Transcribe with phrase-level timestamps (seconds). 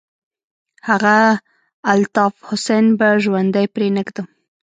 [0.89, 1.15] هغه
[1.91, 4.27] الطاف حسين به ژوندى پرې نه ږدم.